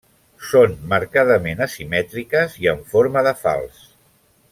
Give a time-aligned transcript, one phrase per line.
[0.51, 3.85] Són marcadament asimètriques i en forma de falç.